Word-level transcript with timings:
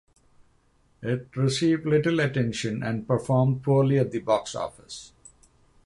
It 1.03 1.27
received 1.35 1.85
little 1.85 2.19
attention 2.21 2.81
and 2.81 3.07
performed 3.07 3.61
poorly 3.61 3.99
at 3.99 4.09
the 4.09 4.17
box 4.17 4.55
office. 4.55 5.11